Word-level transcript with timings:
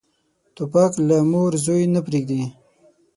توپک 0.55 0.91
له 1.07 1.17
مور 1.31 1.51
زوی 1.65 1.83
نه 1.93 1.99
پرېږدي. 2.05 2.43